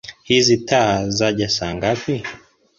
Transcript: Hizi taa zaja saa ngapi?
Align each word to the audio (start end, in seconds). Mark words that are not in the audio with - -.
Hizi 0.25 0.57
taa 0.69 1.09
zaja 1.17 1.47
saa 1.55 1.73
ngapi? 1.73 2.15